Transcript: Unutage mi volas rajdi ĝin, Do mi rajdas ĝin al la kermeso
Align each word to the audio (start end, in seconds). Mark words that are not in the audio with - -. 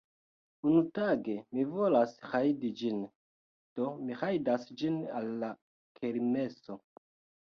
Unutage 0.69 1.33
mi 1.57 1.65
volas 1.73 2.15
rajdi 2.31 2.71
ĝin, 2.79 3.03
Do 3.81 3.91
mi 4.07 4.17
rajdas 4.23 4.67
ĝin 4.81 4.97
al 5.21 5.33
la 5.45 5.51
kermeso 6.01 6.81